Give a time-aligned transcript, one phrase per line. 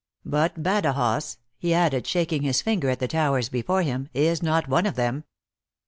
[0.25, 4.67] But Badajoz," he added, shaking his finger at the towers before him, u is not
[4.67, 5.25] one of them.